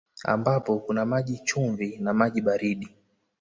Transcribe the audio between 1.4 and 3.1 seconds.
chumvi na maji baridi